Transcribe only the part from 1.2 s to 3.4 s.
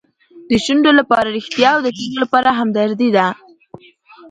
ریښتیا او د سترګو لپاره همدردي ده.